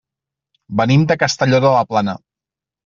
Venim 0.81 1.03
de 1.13 1.19
Castelló 1.25 1.61
de 1.69 1.77
la 1.79 1.87
Plana. 1.93 2.19